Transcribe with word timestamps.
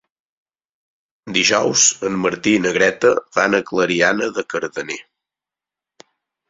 Dijous 1.35 1.83
en 2.09 2.17
Martí 2.23 2.55
i 2.61 2.63
na 2.65 2.73
Greta 2.81 3.13
van 3.39 3.59
a 3.59 3.63
Clariana 3.71 4.35
de 4.41 4.47
Cardener. 4.57 5.03